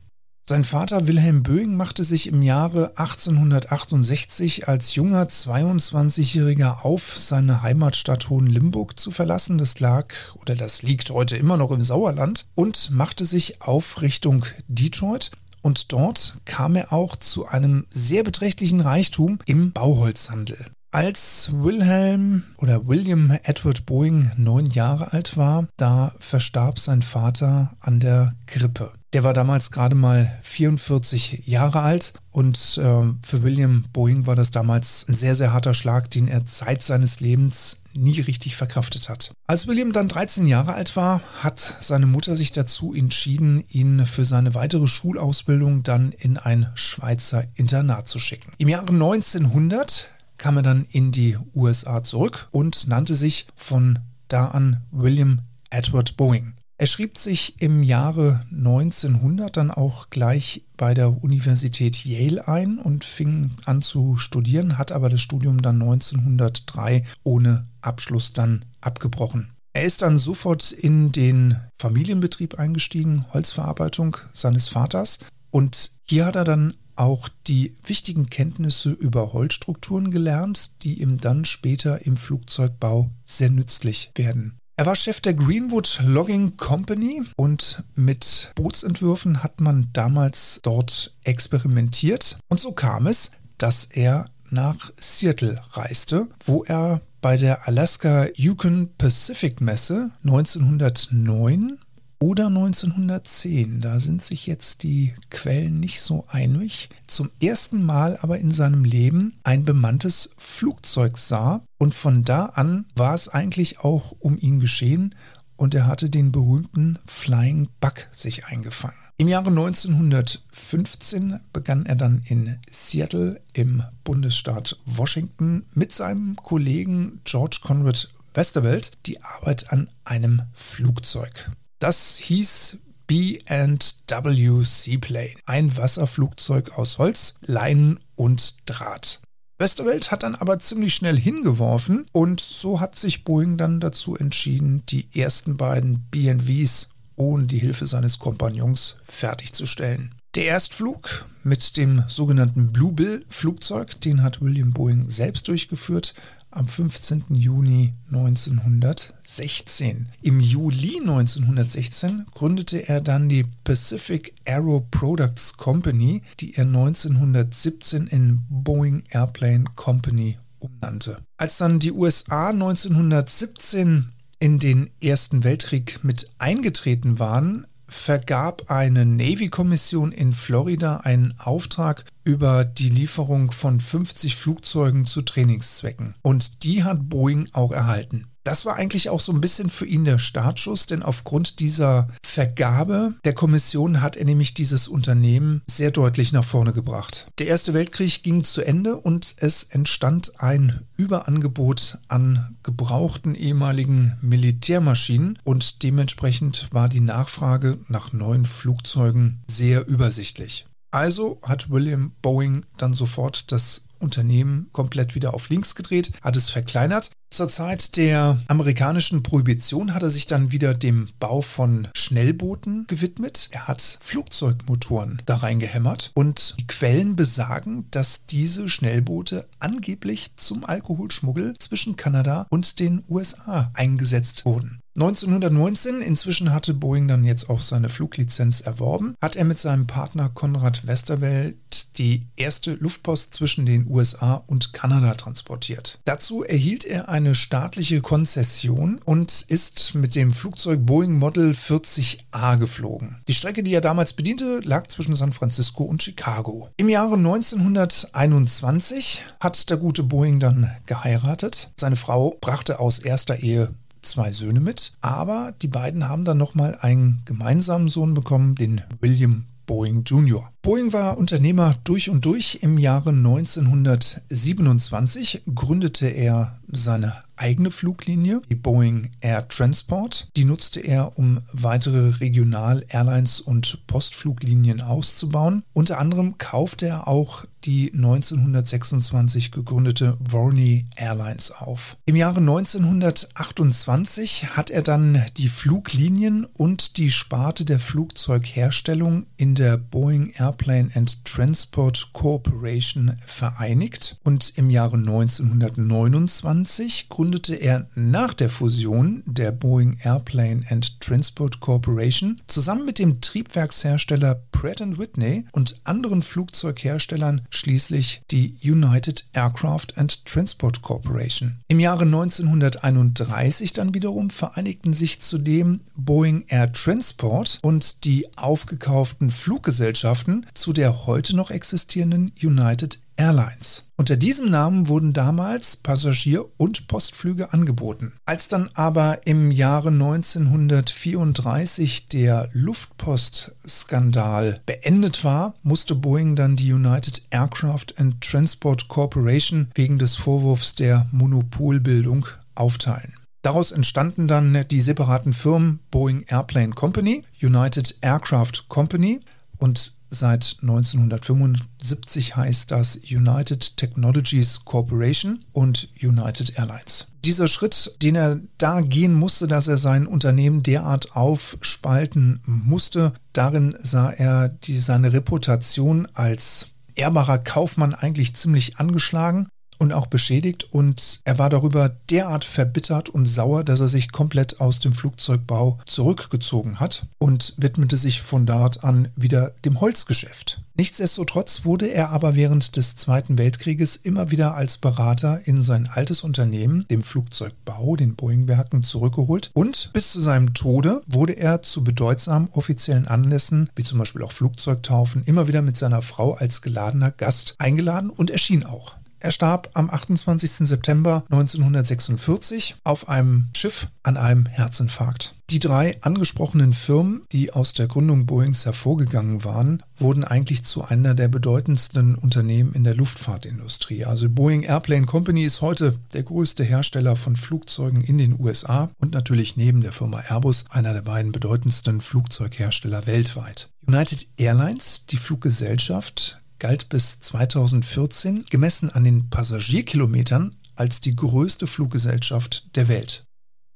Sein 0.46 0.66
Vater 0.66 1.08
Wilhelm 1.08 1.44
Boeing 1.44 1.78
machte 1.78 2.04
sich 2.04 2.28
im 2.28 2.42
Jahre 2.42 2.98
1868 2.98 4.68
als 4.68 4.96
junger 4.96 5.24
22-Jähriger 5.24 6.84
auf, 6.84 7.16
seine 7.18 7.62
Heimatstadt 7.62 8.30
Hohenlimburg 8.30 9.00
zu 9.00 9.12
verlassen. 9.12 9.58
Das 9.58 9.80
lag 9.80 10.14
oder 10.42 10.58
das 10.58 10.81
liegt 10.81 11.10
heute 11.10 11.38
immer 11.38 11.56
noch 11.56 11.72
im 11.72 11.81
Sauerland 11.81 12.46
und 12.54 12.92
machte 12.92 13.24
sich 13.24 13.62
auf 13.62 14.02
Richtung 14.02 14.46
Detroit. 14.68 15.31
Und 15.62 15.94
dort 15.94 16.40
kam 16.44 16.76
er 16.76 16.92
auch 16.92 17.16
zu 17.16 17.46
einem 17.48 17.86
sehr 17.90 18.26
beträchtlichen 18.26 18.81
Reichtum 18.81 19.40
im 19.46 19.72
Bauholzhandel. 19.72 20.66
Als 20.94 21.50
Wilhelm 21.51 22.44
oder 22.57 22.88
William 22.88 23.36
Edward 23.42 23.88
Boeing 23.88 24.31
neun 24.38 24.68
Jahre 24.68 25.12
alt 25.12 25.36
war, 25.36 25.68
da 25.75 26.13
verstarb 26.19 26.78
sein 26.78 27.01
Vater 27.01 27.74
an 27.80 28.00
der 28.00 28.36
Grippe. 28.45 28.94
Der 29.12 29.24
war 29.24 29.34
damals 29.34 29.72
gerade 29.72 29.95
mal 29.95 30.38
44 30.44 31.48
Jahre 31.48 31.81
alt 31.81 32.13
und 32.30 32.57
äh, 32.78 33.06
für 33.24 33.42
William 33.42 33.86
Boeing 33.92 34.28
war 34.28 34.36
das 34.36 34.51
damals 34.51 35.07
ein 35.10 35.16
sehr, 35.16 35.36
sehr 35.36 35.51
harter 35.51 35.74
Schlag, 35.74 36.12
den 36.12 36.28
er 36.28 36.45
Zeit 36.45 36.84
seines 36.84 37.19
Lebens 37.19 37.81
nie 37.95 38.19
richtig 38.22 38.56
verkraftet 38.56 39.10
hat. 39.10 39.34
Als 39.48 39.68
William 39.68 39.94
dann 39.94 40.07
13 40.07 40.45
Jahre 40.45 40.74
alt 40.74 40.95
war, 40.95 41.22
hat 41.42 41.78
seine 41.81 42.06
Mutter 42.06 42.36
sich 42.36 42.51
dazu 42.51 42.94
entschieden, 42.94 43.63
ihn 43.68 44.06
für 44.06 44.25
seine 44.25 44.54
weitere 44.54 44.88
Schulausbildung 44.88 45.81
dann 45.81 46.12
in 46.12 46.38
ein 46.38 46.69
Schweizer 46.75 47.45
Internat 47.56 48.07
zu 48.07 48.19
schicken. 48.19 48.51
Im 48.57 48.69
Jahre 48.69 48.90
1900 48.90 50.10
kam 50.44 50.57
er 50.57 50.63
dann 50.63 50.86
in 50.92 51.13
die 51.13 51.38
USA 51.56 52.04
zurück 52.04 52.50
und 52.51 52.90
nannte 52.90 53.16
sich 53.16 53.48
von 53.56 54.00
da 54.28 54.48
an 54.48 54.84
William 54.92 55.40
Edward 55.69 56.18
Boeing. 56.18 56.56
Er 56.78 56.88
schrieb 56.88 57.18
sich 57.18 57.62
im 57.62 57.81
Jahre 57.81 58.45
1900 58.51 59.56
dann 59.56 59.72
auch 59.72 60.10
gleich 60.10 60.66
bei 60.75 60.94
der 60.94 61.24
Universität 61.24 62.04
Yale 62.04 62.45
ein 62.45 62.78
und 62.78 63.06
fing 63.06 63.51
an 63.63 63.81
zu 63.81 64.18
studieren, 64.18 64.78
hat 64.78 64.92
aber 64.92 65.07
das 65.07 65.22
Studium 65.22 65.62
dann 65.62 65.81
1903 65.81 67.06
ohne 67.24 67.69
Abschluss 67.80 68.34
dann 68.34 68.66
abgebrochen. 68.81 69.54
Er 69.72 69.84
ist 69.84 70.01
dann 70.01 70.18
sofort 70.18 70.74
in 70.74 71.13
den 71.13 71.56
Familienbetrieb 71.78 72.60
eingestiegen, 72.60 73.24
Holzverarbeitung 73.31 74.18
seines 74.34 74.68
Vaters. 74.68 75.19
Und 75.51 75.92
hier 76.04 76.25
hat 76.25 76.36
er 76.36 76.44
dann 76.44 76.74
auch 76.95 77.30
die 77.48 77.75
wichtigen 77.86 78.30
Kenntnisse 78.30 78.92
über 78.92 79.34
Holzstrukturen 79.34 80.12
gelernt, 80.12 80.84
die 80.84 81.01
ihm 81.01 81.19
dann 81.19 81.45
später 81.45 82.06
im 82.06 82.18
Flugzeugbau 82.18 83.10
sehr 83.25 83.50
nützlich 83.50 84.12
werden. 84.16 84.57
Er 84.75 84.88
war 84.88 84.95
Chef 84.95 85.22
der 85.22 85.36
Greenwood 85.36 86.00
Logging 86.04 86.57
Company 86.57 87.22
und 87.36 87.84
mit 87.95 88.51
Bootsentwürfen 88.56 89.44
hat 89.44 89.62
man 89.62 89.90
damals 89.94 90.60
dort 90.63 91.13
experimentiert. 91.24 92.38
Und 92.50 92.60
so 92.60 92.72
kam 92.72 93.06
es, 93.06 93.31
dass 93.60 93.86
er 93.86 94.25
nach 94.50 94.92
Seattle 94.95 95.62
reiste, 95.74 96.28
wo 96.45 96.63
er 96.63 97.01
bei 97.22 97.38
der 97.38 97.68
Alaska 97.68 98.28
Yukon 98.36 98.90
Pacific 98.98 99.62
Messe 99.62 100.12
1909 100.24 101.80
oder 102.19 102.48
1910, 102.48 103.81
da 103.81 104.00
sind 104.00 104.21
sich 104.21 104.48
jetzt 104.48 104.83
die 104.83 105.13
Quellen 105.30 105.80
nicht 105.80 106.01
so 106.01 106.25
einig, 106.30 106.89
zum 107.07 107.30
ersten 107.42 107.83
Mal 107.83 108.18
aber 108.21 108.39
in 108.39 108.50
seinem 108.50 108.86
Leben 108.86 109.36
ein 109.44 109.65
bemanntes 109.65 110.31
Flugzeug 110.38 111.18
sah 111.18 111.62
und 111.80 111.94
von 111.94 112.24
da 112.24 112.45
an 112.45 112.86
war 112.95 113.13
es 113.13 113.27
eigentlich 113.27 113.80
auch 113.80 114.15
um 114.19 114.38
ihn 114.38 114.60
geschehen 114.60 115.15
und 115.56 115.75
er 115.75 115.88
hatte 115.88 116.10
den 116.10 116.31
berühmten 116.31 117.00
Flying 117.06 117.69
Bug 117.80 118.07
sich 118.12 118.45
eingefangen. 118.45 118.98
Im 119.18 119.27
Jahre 119.27 119.50
1915 119.50 121.39
begann 121.54 121.86
er 121.86 121.95
dann 121.95 122.24
in 122.25 122.57
Seattle 122.69 123.39
im 123.54 123.83
Bundesstaat 124.04 124.77
Washington 124.86 125.66
mit 125.75 125.94
seinem 125.94 126.36
Kollegen 126.36 127.21
George 127.24 127.59
Conrad 127.62 128.09
Westerwelt 128.33 128.94
die 129.06 129.21
Arbeit 129.21 129.71
an 129.71 129.89
einem 130.04 130.42
Flugzeug. 130.56 131.51
Das 131.83 132.15
hieß 132.15 132.77
B&W 133.07 134.63
Seaplane, 134.63 135.33
ein 135.45 135.75
Wasserflugzeug 135.75 136.77
aus 136.77 136.97
Holz, 136.97 137.33
Leinen 137.41 138.00
und 138.15 138.56
Draht. 138.65 139.19
Westerwelt 139.59 140.09
hat 140.09 140.24
dann 140.24 140.35
aber 140.35 140.59
ziemlich 140.59 140.95
schnell 140.95 141.18
hingeworfen 141.18 142.06
und 142.13 142.39
so 142.39 142.80
hat 142.80 142.97
sich 142.97 143.25
Boeing 143.25 143.57
dann 143.57 143.81
dazu 143.81 144.15
entschieden, 144.15 144.85
die 144.85 145.09
ersten 145.13 145.57
beiden 145.57 146.07
BWs 146.09 146.91
ohne 147.18 147.47
die 147.47 147.59
Hilfe 147.59 147.85
seines 147.85 148.18
Kompagnons 148.18 148.95
fertigzustellen. 149.03 150.15
Der 150.35 150.45
Erstflug 150.45 151.25
mit 151.44 151.75
dem 151.75 152.06
sogenannten 152.07 152.71
Blue 152.71 152.94
Bill 152.94 153.25
Flugzeug, 153.27 154.00
den 154.00 154.24
hat 154.24 154.41
William 154.41 154.71
Boeing 154.71 155.09
selbst 155.09 155.50
durchgeführt, 155.50 156.15
am 156.56 156.68
15. 156.68 157.26
Juni 157.30 157.94
1916. 158.12 160.10
Im 160.22 160.40
Juli 160.40 161.00
1916 161.00 162.26
gründete 162.33 162.88
er 162.88 163.02
dann 163.02 163.30
die 163.30 163.45
Pacific 163.64 164.33
Aero 164.45 164.88
Products 164.92 165.57
Company, 165.57 166.22
die 166.40 166.56
er 166.56 166.66
1917 166.66 168.07
in 168.07 168.44
Boeing 168.50 169.04
Airplane 169.10 169.66
Company 169.76 170.38
umnannte. 170.60 171.18
Als 171.38 171.57
dann 171.57 171.80
die 171.80 171.92
USA 171.92 172.50
1917 172.50 174.10
in 174.40 174.60
den 174.60 174.90
Ersten 175.02 175.44
Weltkrieg 175.44 176.04
mit 176.04 176.30
eingetreten 176.38 177.19
waren, 177.19 177.66
vergab 177.94 178.69
eine 178.69 179.06
Navy-Kommission 179.06 180.12
in 180.12 180.33
Florida 180.33 180.97
einen 180.97 181.35
Auftrag 181.40 182.06
über 182.23 182.66
die 182.66 182.90
Lieferung 182.90 183.52
von 183.52 183.80
50 183.80 184.35
Flugzeugen 184.35 185.06
zu 185.06 185.21
Trainingszwecken. 185.21 186.16
Und 186.21 186.64
die 186.64 186.83
hat 186.83 187.09
Boeing 187.09 187.50
auch 187.54 187.71
erhalten. 187.71 188.28
Das 188.44 188.66
war 188.66 188.76
eigentlich 188.76 189.09
auch 189.09 189.21
so 189.21 189.31
ein 189.31 189.42
bisschen 189.42 189.69
für 189.69 189.85
ihn 189.85 190.04
der 190.04 190.19
Startschuss, 190.19 190.85
denn 190.85 191.02
aufgrund 191.02 191.59
dieser 191.59 192.09
Vergabe 192.23 193.16
der 193.23 193.33
Kommission 193.33 194.02
hat 194.02 194.18
er 194.18 194.26
nämlich 194.26 194.54
dieses 194.54 194.88
Unternehmen 194.88 195.62
sehr 195.69 195.92
deutlich 195.92 196.33
nach 196.33 196.44
vorne 196.44 196.73
gebracht. 196.73 197.28
Der 197.40 197.47
Erste 197.47 197.73
Weltkrieg 197.73 198.21
ging 198.23 198.44
zu 198.44 198.62
Ende 198.62 198.97
und 198.97 199.35
es 199.38 199.64
entstand 199.64 200.42
ein 200.42 200.81
Überangebot 200.97 202.00
an 202.09 202.57
gebrauchten 202.64 203.35
ehemaligen 203.35 204.18
Militärmaschinen 204.21 205.40
und 205.44 205.83
dementsprechend 205.83 206.68
war 206.71 206.90
die 206.90 207.02
Nachfrage 207.02 207.80
nach 207.88 208.12
neuen 208.12 208.45
Flugzeugen 208.45 209.42
sehr 209.47 209.88
übersichtlich. 209.88 210.66
Also 210.92 211.40
hat 211.44 211.71
William 211.71 212.12
Boeing 212.21 212.66
dann 212.78 212.94
sofort 212.94 213.52
das 213.52 213.85
Unternehmen 214.04 214.68
komplett 214.72 215.16
wieder 215.16 215.33
auf 215.33 215.50
links 215.50 215.74
gedreht, 215.74 216.12
hat 216.22 216.36
es 216.36 216.50
verkleinert. 216.50 217.12
Zur 217.33 217.50
Zeit 217.50 217.98
der 217.98 218.38
amerikanischen 218.48 219.24
Prohibition 219.24 219.95
hat 219.95 220.04
er 220.04 220.12
sich 220.12 220.28
dann 220.28 220.52
wieder 220.52 220.76
dem 220.76 221.10
Bau 221.19 221.42
von 221.42 221.88
Schnellbooten 221.95 222.86
gewidmet. 222.86 223.50
Er 223.52 223.68
hat 223.68 223.98
Flugzeugmotoren 224.02 225.19
da 225.26 225.38
reingehämmert 225.38 226.12
und 226.14 226.54
die 226.60 226.68
Quellen 226.68 227.16
besagen, 227.16 227.88
dass 227.90 228.28
diese 228.28 228.69
Schnellboote 228.69 229.48
angeblich 229.60 230.36
zum 230.38 230.64
Alkoholschmuggel 230.64 231.57
zwischen 231.57 231.95
Kanada 231.95 232.45
und 232.52 232.80
den 232.80 233.04
USA 233.10 233.72
eingesetzt 233.74 234.45
wurden. 234.45 234.82
1919, 234.95 236.02
inzwischen 236.02 236.54
hatte 236.54 236.76
Boeing 236.76 237.07
dann 237.07 237.23
jetzt 237.23 237.50
auch 237.50 237.62
seine 237.62 237.90
Fluglizenz 237.90 238.62
erworben, 238.62 239.16
hat 239.23 239.35
er 239.35 239.44
mit 239.44 239.57
seinem 239.57 239.88
Partner 239.88 240.30
Konrad 240.30 240.85
Westerwelt 240.85 241.97
die 241.97 242.28
erste 242.35 242.73
Luftpost 242.73 243.33
zwischen 243.33 243.66
den 243.66 243.88
USA 243.90 244.44
und 244.45 244.71
Kanada 244.73 245.16
transportiert. 245.16 245.97
Dazu 246.06 246.44
erhielt 246.44 246.85
er 246.85 247.09
eine 247.09 247.33
staatliche 247.33 248.02
Konzession 248.02 249.02
und 249.04 249.45
ist 249.47 249.95
mit 249.95 250.14
dem 250.14 250.31
Flugzeug 250.31 250.85
Boeing 250.85 251.18
Model 251.18 251.54
40A 251.54 252.57
geflogen. 252.57 253.23
Die 253.28 253.33
Strecke, 253.33 253.64
die 253.64 253.73
er 253.73 253.81
damals 253.81 254.14
bediente, 254.14 254.59
lag 254.64 254.85
zwischen 254.88 255.16
San 255.16 255.33
Francisco 255.33 255.85
und 255.85 256.04
Chicago. 256.04 256.69
Im 256.78 256.90
Jahre 256.90 257.16
1921 257.16 259.23
hat 259.40 259.71
der 259.71 259.78
gute 259.78 260.04
Boeing 260.04 260.40
dann 260.40 260.69
geheiratet. 260.85 261.71
Seine 261.76 261.95
Frau 261.95 262.38
brachte 262.42 262.80
aus 262.80 263.00
erster 263.00 263.42
Ehe 263.42 263.73
zwei 264.04 264.31
Söhne 264.31 264.60
mit, 264.60 264.94
aber 265.02 265.54
die 265.62 265.68
beiden 265.68 266.07
haben 266.07 266.26
dann 266.26 266.38
nochmal 266.38 266.78
einen 266.81 267.22
gemeinsamen 267.26 267.90
Sohn 267.90 268.14
bekommen, 268.14 268.56
den 268.56 268.81
William 269.00 269.45
Boeing 269.66 270.04
Jr. 270.04 270.52
Boeing 270.62 270.94
war 270.94 271.18
Unternehmer 271.18 271.76
durch 271.83 272.10
und 272.10 272.24
durch. 272.26 272.60
Im 272.62 272.78
Jahre 272.78 273.10
1927 273.12 275.44
gründete 275.54 276.07
er 276.07 276.57
seine 276.69 277.24
eigene 277.36 277.72
Fluglinie, 277.72 278.42
die 278.50 278.56
Boeing 278.56 279.12
Air 279.22 279.48
Transport. 279.48 280.28
Die 280.36 280.44
nutzte 280.45 280.81
er, 280.81 281.18
um 281.18 281.40
weitere 281.52 282.10
Regional-Airlines 282.19 283.42
und 283.42 283.86
Postfluglinien 283.88 284.81
auszubauen. 284.81 285.64
Unter 285.74 286.00
anderem 286.00 286.38
kaufte 286.38 286.86
er 286.88 287.07
auch 287.07 287.45
die 287.66 287.92
1926 287.94 289.52
gegründete 289.52 290.18
Vorney 290.30 290.88
Airlines 290.96 291.52
auf. 291.52 291.98
Im 292.06 292.16
Jahre 292.16 292.40
1928 292.40 294.56
hat 294.56 294.70
er 294.70 294.82
dann 294.82 295.24
die 295.38 295.48
Fluglinien 295.48 296.46
und 296.46 296.98
die 296.98 297.12
Sparte 297.12 297.66
der 297.66 297.80
Flugzeugherstellung 297.80 299.26
in 299.38 299.56
der 299.56 299.78
Boeing 299.78 300.34
Airplane 300.38 300.90
and 300.94 301.26
Transport 301.26 302.10
Corporation 302.14 303.18
vereinigt 303.26 304.18
und 304.24 304.54
im 304.58 304.70
Jahre 304.70 304.98
1929 304.98 307.10
gründete 307.10 307.56
er 307.56 307.88
nach 307.96 308.34
der 308.34 308.50
Fusion 308.50 309.24
der 309.26 309.52
Boeing 309.52 309.98
Airplane 310.04 310.64
and 310.70 311.00
Transport 311.00 311.60
Corporation 311.60 312.42
zusammen 312.48 312.86
mit 312.86 313.00
dem 313.00 313.22
Triebwerkshersteller 313.22 314.36
Pratt 314.52 314.74
Whitney 314.98 315.46
und 315.52 315.80
anderen 315.84 316.24
Flugzeugherstellern 316.24 317.42
schließlich 317.54 318.22
die 318.31 318.56
United 318.64 319.26
Aircraft 319.33 319.88
and 319.95 320.26
Transport 320.26 320.81
Corporation. 320.81 321.60
Im 321.68 321.80
Jahre 321.80 322.04
1931 322.04 323.74
dann 323.74 323.94
wiederum 323.94 324.30
vereinigten 324.30 324.94
sich 324.94 325.22
zudem 325.22 325.81
Boeing 325.95 326.45
Air 326.48 326.72
Transport 326.72 327.60
und 327.62 328.04
die 328.06 328.28
aufgekauften 328.38 329.30
Fluggesellschaften 329.30 330.45
zu 330.54 330.74
der 330.74 331.06
heute 331.06 331.36
noch 331.36 331.52
existierenden 331.52 332.31
United 332.42 333.03
Airlines. 333.18 333.86
Unter 333.96 334.18
diesem 334.18 334.50
Namen 334.50 334.88
wurden 334.88 335.14
damals 335.14 335.78
Passagier- 335.78 336.50
und 336.58 336.88
Postflüge 336.88 337.54
angeboten. 337.54 338.14
Als 338.26 338.48
dann 338.48 338.72
aber 338.74 339.20
im 339.26 339.52
Jahre 339.52 339.90
1934 339.90 342.10
der 342.10 342.50
Luftpostskandal 342.54 344.62
beendet 344.66 345.24
war, 345.24 345.54
musste 345.64 345.94
Boeing 345.96 346.36
dann 346.36 346.56
die 346.56 346.74
United 346.74 347.28
Aircraft 347.30 347.94
and 347.98 348.20
Transport 348.22 348.88
Corporation 348.88 349.70
wegen 349.76 350.00
des 350.00 350.16
Vorwurfs 350.18 350.74
der 350.76 351.08
Monopolbildung 351.12 352.26
aufteilen. 352.56 353.14
Daraus 353.44 353.72
entstanden 353.72 354.28
dann 354.28 354.66
die 354.72 354.82
separaten 354.82 355.34
Firmen 355.34 355.82
Boeing 355.92 356.26
Airplane 356.28 356.74
Company, 356.74 357.24
United 357.42 357.98
Aircraft 358.02 358.70
Company 358.70 359.20
und 359.58 359.94
Seit 360.16 360.58
1975 360.62 362.36
heißt 362.36 362.70
das 362.70 362.98
United 362.98 363.78
Technologies 363.78 364.64
Corporation 364.64 365.44
und 365.54 365.90
United 366.04 366.56
Airlines. 366.56 367.08
Dieser 367.26 367.48
Schritt, 367.48 367.98
den 368.04 368.16
er 368.16 368.40
da 368.60 368.82
gehen 368.82 369.16
musste, 369.16 369.48
dass 369.48 369.68
er 369.68 369.78
sein 369.78 370.06
Unternehmen 370.06 370.62
derart 370.62 371.16
aufspalten 371.16 372.42
musste, 372.46 373.14
darin 373.34 373.76
sah 373.82 374.12
er 374.12 374.50
die, 374.50 374.78
seine 374.78 375.14
Reputation 375.14 376.08
als 376.14 376.68
ehrbarer 376.94 377.40
Kaufmann 377.40 377.96
eigentlich 377.96 378.36
ziemlich 378.36 378.78
angeschlagen 378.78 379.48
und 379.83 379.94
auch 379.94 380.07
beschädigt 380.07 380.68
und 380.71 381.21
er 381.25 381.37
war 381.37 381.49
darüber 381.49 381.90
derart 382.09 382.45
verbittert 382.45 383.09
und 383.09 383.28
sauer, 383.28 383.63
dass 383.63 383.81
er 383.81 383.90
sich 383.90 384.11
komplett 384.11 384.59
aus 384.61 384.80
dem 384.80 384.94
Flugzeugbau 384.94 385.80
zurückgezogen 385.85 386.80
hat 386.80 387.06
und 387.19 387.54
widmete 387.57 387.97
sich 387.97 388.21
von 388.21 388.45
dort 388.45 388.83
an 388.83 389.09
wieder 389.16 389.52
dem 389.66 389.81
Holzgeschäft. 389.81 390.61
Nichtsdestotrotz 390.75 391.66
wurde 391.66 391.87
er 391.87 392.09
aber 392.09 392.33
während 392.35 392.78
des 392.78 392.95
Zweiten 392.95 393.37
Weltkrieges 393.37 393.95
immer 393.95 394.31
wieder 394.31 394.56
als 394.56 394.80
Berater 394.80 395.42
in 395.45 395.61
sein 395.61 395.87
altes 395.87 396.23
Unternehmen, 396.23 396.87
dem 396.90 397.04
Flugzeugbau, 397.04 397.95
den 397.95 398.16
Boeing-Werken, 398.16 398.81
zurückgeholt 398.81 399.52
und 399.54 399.92
bis 399.94 400.13
zu 400.13 400.19
seinem 400.19 400.56
Tode 400.56 401.04
wurde 401.06 401.33
er 401.33 401.61
zu 401.61 401.83
bedeutsamen 401.83 402.49
offiziellen 402.54 403.07
Anlässen, 403.07 403.69
wie 403.75 403.83
zum 403.83 403.99
Beispiel 403.99 404.23
auch 404.23 404.31
Flugzeugtaufen, 404.31 405.23
immer 405.25 405.47
wieder 405.47 405.61
mit 405.61 405.78
seiner 405.78 406.02
Frau 406.02 406.33
als 406.33 406.61
geladener 406.61 407.11
Gast 407.11 407.56
eingeladen 407.59 408.09
und 408.09 408.31
erschien 408.31 408.63
auch. 408.63 408.95
Er 409.23 409.31
starb 409.31 409.69
am 409.73 409.89
28. 409.89 410.68
September 410.68 411.23
1946 411.30 412.75
auf 412.83 413.07
einem 413.07 413.47
Schiff 413.56 413.87
an 414.03 414.18
einem 414.18 414.45
Herzinfarkt. 414.47 415.33
Die 415.49 415.59
drei 415.59 415.95
angesprochenen 416.01 416.73
Firmen, 416.73 417.21
die 417.31 417.53
aus 417.53 417.73
der 417.73 417.87
Gründung 417.87 418.25
Boeings 418.25 418.65
hervorgegangen 418.65 419.45
waren, 419.45 419.81
wurden 419.95 420.25
eigentlich 420.25 420.63
zu 420.63 420.83
einer 420.83 421.13
der 421.13 421.30
bedeutendsten 421.30 422.15
Unternehmen 422.15 422.73
in 422.73 422.83
der 422.83 422.95
Luftfahrtindustrie. 422.95 424.03
Also 424.03 424.30
Boeing 424.30 424.63
Airplane 424.63 425.06
Company 425.06 425.45
ist 425.45 425.61
heute 425.61 425.97
der 426.11 426.23
größte 426.23 426.65
Hersteller 426.65 427.15
von 427.15 427.37
Flugzeugen 427.37 428.01
in 428.01 428.18
den 428.18 428.37
USA 428.37 428.89
und 428.99 429.13
natürlich 429.13 429.56
neben 429.56 429.80
der 429.80 429.94
Firma 429.94 430.19
Airbus 430.19 430.65
einer 430.69 430.92
der 430.92 431.01
beiden 431.01 431.31
bedeutendsten 431.31 432.01
Flugzeughersteller 432.01 433.07
weltweit. 433.07 433.69
United 433.87 434.27
Airlines, 434.35 435.06
die 435.06 435.18
Fluggesellschaft, 435.18 436.43
galt 436.60 436.90
bis 436.90 437.19
2014, 437.19 438.45
gemessen 438.50 438.90
an 438.90 439.04
den 439.04 439.30
Passagierkilometern, 439.30 440.56
als 440.76 441.02
die 441.02 441.16
größte 441.16 441.68
Fluggesellschaft 441.68 442.76
der 442.76 442.88
Welt 442.88 443.26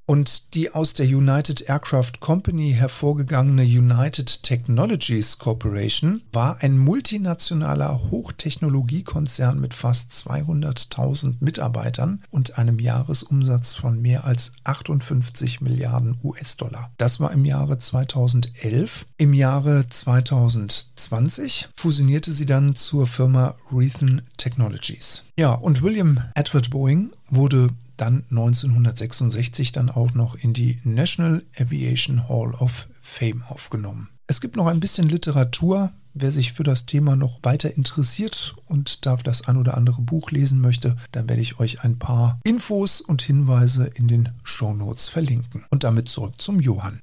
und 0.08 0.56
die 0.56 0.74
aus 0.74 0.94
der 0.94 1.06
United 1.06 1.70
Aircraft 1.70 2.14
Company 2.22 2.72
hervorgegangene 2.72 3.64
United 3.64 4.42
Technologies 4.42 5.38
Corporation 5.38 6.24
war 6.32 6.58
ein 6.62 6.78
multinationaler 6.78 8.10
Hochtechnologiekonzern 8.10 9.60
mit 9.60 9.74
fast 9.74 10.12
200.000 10.12 11.36
Mitarbeitern 11.42 12.24
und 12.32 12.58
einem 12.58 12.80
Jahresumsatz 12.80 13.76
von 13.76 14.02
mehr 14.02 14.24
als 14.24 14.54
58 14.64 15.60
Milliarden 15.60 16.18
US-Dollar. 16.24 16.90
Das 16.98 17.20
war 17.20 17.34
im 17.34 17.44
Jahre 17.44 17.78
2011. 17.78 19.06
Im 19.18 19.34
Jahre 19.34 19.90
2020 19.90 21.68
fusionierte 21.76 22.32
sie 22.32 22.46
dann 22.46 22.76
zur 22.76 23.08
Firma 23.08 23.56
Raytheon 23.72 24.22
Technologies. 24.38 25.24
Ja, 25.38 25.54
und 25.54 25.82
William 25.82 26.22
Edward 26.34 26.70
Boeing 26.70 27.12
wurde 27.30 27.70
dann 27.98 28.24
1966 28.30 29.72
dann 29.72 29.90
auch 29.90 30.14
noch 30.14 30.36
in 30.36 30.54
die 30.54 30.80
National 30.84 31.44
Aviation 31.58 32.30
Hall 32.30 32.54
of 32.54 32.88
Fame 33.02 33.44
aufgenommen. 33.50 34.10
Es 34.28 34.42
gibt 34.42 34.56
noch 34.56 34.68
ein 34.68 34.80
bisschen 34.80 35.10
Literatur. 35.10 35.92
Wer 36.14 36.32
sich 36.32 36.54
für 36.54 36.64
das 36.64 36.88
Thema 36.88 37.16
noch 37.16 37.40
weiter 37.44 37.76
interessiert 37.76 38.56
und 38.66 39.06
da 39.06 39.18
das 39.18 39.48
ein 39.48 39.56
oder 39.56 39.78
andere 39.78 40.02
Buch 40.02 40.32
lesen 40.32 40.62
möchte, 40.62 40.96
dann 41.12 41.30
werde 41.30 41.42
ich 41.42 41.60
euch 41.60 41.84
ein 41.84 42.00
paar 42.00 42.40
Infos 42.44 43.02
und 43.02 43.22
Hinweise 43.22 43.92
in 43.94 44.08
den 44.08 44.30
Show 44.44 44.74
Notes 44.74 45.10
verlinken. 45.10 45.66
Und 45.70 45.84
damit 45.84 46.10
zurück 46.10 46.34
zum 46.40 46.60
Johann. 46.60 47.00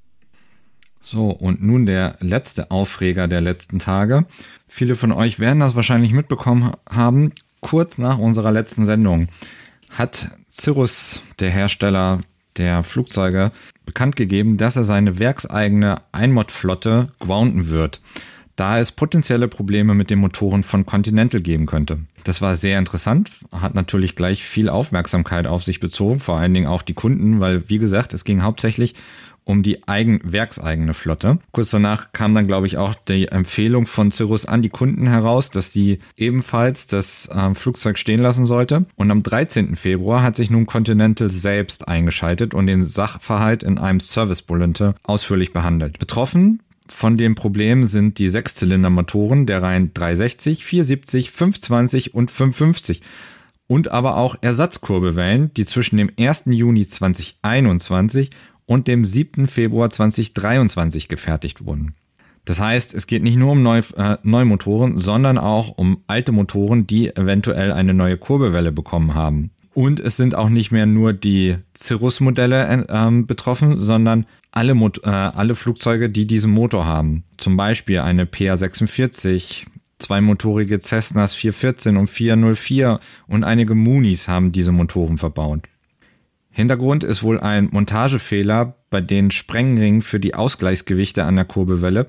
So, 1.01 1.31
und 1.31 1.63
nun 1.63 1.87
der 1.87 2.17
letzte 2.21 2.71
Aufreger 2.71 3.29
der 3.29 3.41
letzten 3.41 3.79
Tage. 3.79 4.27
Viele 4.67 4.97
von 4.97 5.13
euch 5.13 5.39
werden 5.39 5.61
das 5.61 5.77
wahrscheinlich 5.77 6.13
mitbekommen 6.13 6.73
haben, 6.89 7.33
kurz 7.61 7.99
nach 7.99 8.19
unserer 8.19 8.51
letzten 8.51 8.85
Sendung 8.85 9.29
hat 9.91 10.29
Cirrus, 10.55 11.23
der 11.41 11.51
Hersteller 11.51 12.21
der 12.57 12.85
Flugzeuge, 12.85 13.51
bekannt 13.85 14.15
gegeben, 14.15 14.57
dass 14.57 14.77
er 14.77 14.85
seine 14.85 15.19
werkseigene 15.19 15.97
Einmod-Flotte 16.13 17.09
grounden 17.19 17.69
wird. 17.69 18.01
da 18.57 18.79
es 18.79 18.93
potenzielle 18.93 19.49
Probleme 19.49 19.95
mit 19.95 20.11
den 20.11 20.21
Motoren 20.21 20.63
von 20.63 20.87
Continental 20.87 21.41
geben 21.41 21.67
könnte. 21.67 21.99
Das 22.23 22.41
war 22.41 22.55
sehr 22.55 22.79
interessant, 22.79 23.31
hat 23.51 23.75
natürlich 23.75 24.15
gleich 24.15 24.45
viel 24.45 24.69
Aufmerksamkeit 24.69 25.47
auf 25.47 25.65
sich 25.65 25.81
bezogen, 25.81 26.21
vor 26.21 26.39
allen 26.39 26.55
Dingen 26.55 26.69
auch 26.69 26.83
die 26.83 26.95
Kunden, 26.95 27.41
weil 27.41 27.69
wie 27.69 27.79
gesagt, 27.79 28.15
es 28.15 28.25
ging 28.25 28.43
hauptsächlich 28.43 28.95
um 29.45 29.63
die 29.63 29.87
eigen, 29.87 30.21
werkseigene 30.25 30.95
Flotte. 30.95 31.39
Kurz 31.53 31.71
danach 31.71 32.13
kam 32.13 32.35
dann, 32.35 32.47
glaube 32.47 32.67
ich, 32.67 32.77
auch 32.77 32.95
die 32.95 33.29
Empfehlung 33.29 33.87
von 33.87 34.11
Cirrus 34.11 34.47
an 34.47 34.63
die 34.63 34.71
Kunden 34.71 35.07
heraus, 35.07 35.51
dass 35.51 35.73
sie 35.73 35.99
ebenfalls 36.17 36.87
das 36.87 37.29
äh, 37.29 37.55
Flugzeug 37.55 37.99
stehen 37.99 38.21
lassen 38.21 38.47
sollte. 38.47 38.87
Und 38.97 39.11
am 39.11 39.23
13. 39.23 39.77
Februar 39.77 40.23
hat 40.23 40.37
sich 40.37 40.51
nun 40.51 40.67
Continental 40.67 41.31
selbst 41.31 41.89
eingeschaltet 41.89 42.55
und 42.55 42.67
den 42.67 42.85
Sachverhalt 42.85 43.63
in 43.63 43.79
einem 43.79 44.01
Service 44.01 44.43
Bulletin 44.43 44.95
ausführlich 45.03 45.53
behandelt. 45.53 45.99
Betroffen 45.99 46.63
von 46.89 47.17
dem 47.17 47.35
Problem 47.35 47.85
sind 47.85 48.19
die 48.19 48.29
Sechszylindermotoren 48.29 49.47
der 49.47 49.63
Reihen 49.63 49.93
360, 49.95 50.65
470, 50.65 51.31
520 51.31 52.15
und 52.15 52.31
550 52.31 53.03
und 53.67 53.91
aber 53.91 54.17
auch 54.17 54.37
Ersatzkurbelwellen, 54.41 55.53
die 55.55 55.65
zwischen 55.65 55.97
dem 55.97 56.11
1. 56.19 56.45
Juni 56.47 56.87
2021 56.87 58.31
und 58.67 58.89
dem 58.89 59.05
7. 59.05 59.47
Februar 59.47 59.91
2023 59.91 61.09
gefertigt 61.09 61.65
wurden. 61.65 61.95
Das 62.45 62.61
heißt, 62.61 62.93
es 62.93 63.07
geht 63.07 63.23
nicht 63.23 63.37
nur 63.37 63.53
um 63.53 63.63
Neu 63.63 63.81
äh, 63.97 64.19
Neumotoren, 64.23 64.99
sondern 64.99 65.39
auch 65.39 65.79
um 65.79 66.03
alte 66.07 66.33
Motoren, 66.33 66.87
die 66.87 67.15
eventuell 67.15 67.73
eine 67.73 67.95
neue 67.95 68.19
Kurbelwelle 68.19 68.71
bekommen 68.71 69.15
haben. 69.15 69.51
Und 69.73 69.99
es 69.99 70.17
sind 70.17 70.35
auch 70.35 70.51
nicht 70.51 70.71
mehr 70.71 70.87
nur 70.87 71.13
die 71.13 71.57
Cirrus-Modelle 71.77 72.87
äh, 72.89 73.23
betroffen, 73.23 73.79
sondern 73.79 74.27
alle, 74.53 74.75
Mot 74.75 75.01
äh, 75.05 75.09
alle 75.09 75.55
Flugzeuge, 75.55 76.11
die 76.11 76.27
diesen 76.27 76.53
Motor 76.53 76.85
haben. 76.85 77.25
Zum 77.39 77.57
Beispiel 77.57 77.99
eine 78.01 78.25
PA-46, 78.25 79.65
zweimotorige 79.99 80.81
Cessnas 80.81 81.35
414 81.35 81.97
und 81.97 82.07
404 82.09 83.01
und 83.27 83.43
einige 83.43 83.75
Moonies 83.75 84.29
haben 84.29 84.53
diese 84.53 84.71
Motoren 84.71 85.19
verbaut. 85.19 85.63
Hintergrund 86.55 87.03
ist 87.03 87.25
wohl 87.25 87.41
ein 87.41 87.69
Montagefehler 87.73 88.77
bei 88.89 89.01
den 89.01 89.33
Sprengringen 89.33 90.03
für 90.03 90.21
die 90.21 90.37
Ausgleichsgewichte 90.37 91.25
an 91.25 91.35
der 91.35 91.45
Kurbelwelle, 91.45 92.07